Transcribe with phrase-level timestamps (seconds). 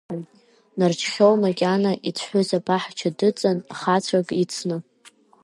[0.77, 4.77] Нарџьхьоу макьана ицәҳәыз абаҳча дыҵан, хацәак ицны.